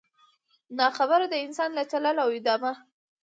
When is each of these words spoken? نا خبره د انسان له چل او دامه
نا 0.77 0.87
خبره 0.97 1.25
د 1.29 1.35
انسان 1.45 1.69
له 1.77 1.83
چل 1.91 2.05
او 2.23 2.29
دامه 2.45 2.73